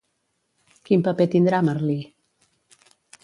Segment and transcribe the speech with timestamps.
[0.89, 1.99] Quin paper tindrà Merlí?